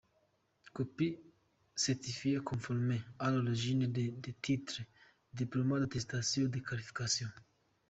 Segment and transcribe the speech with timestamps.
[0.73, 1.19] copie
[1.75, 4.81] certifiée conforme à l’original des titres,
[5.31, 7.27] diplômes, attestations de qualification.